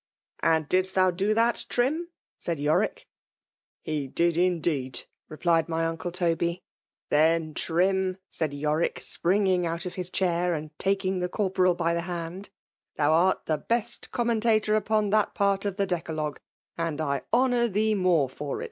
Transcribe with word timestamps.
«And 0.39 0.67
didit 0.67 0.93
thou 0.93 1.11
do 1.11 1.35
that. 1.35 1.67
Trim 1.69 2.07
?*' 1.69 2.07
said 2.39 2.57
ToricL 2.57 3.05
«He 3.83 4.07
did 4.07 4.35
indeed,*' 4.35 5.03
replied 5.29 5.67
flay 5.67 5.83
Uncle 5.85 6.11
Iteby, 6.11 6.63
<< 6.85 7.09
Then, 7.11 7.53
Trim, 7.53 8.17
laid 8.41 8.51
Yorick, 8.55 8.95
ipringing 8.95 9.65
out 9.65 9.85
of 9.85 9.93
hii 9.93 10.11
chair, 10.11 10.55
and 10.55 10.75
faiung 10.79 11.21
the 11.21 11.29
Corporal 11.29 11.75
by 11.75 11.93
the 11.93 12.01
hand, 12.01 12.49
*'thou 12.97 13.13
art 13.13 13.45
the 13.45 13.59
bett 13.59 14.07
commen 14.11 14.41
tator 14.41 14.75
upon 14.75 15.11
that 15.11 15.35
part 15.35 15.65
of 15.65 15.75
the 15.75 15.85
Decalogue; 15.85 16.39
and 16.75 16.99
I 16.99 17.21
hooout 17.31 17.73
thee 17.73 17.93
more 17.93 18.27
fur 18.27 18.57
it. 18.59 18.59